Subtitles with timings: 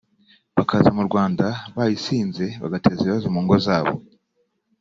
[0.57, 1.45] bakaza mu Rwanda
[1.75, 3.93] bayisinze bagateza ibibazo mu ngo zabo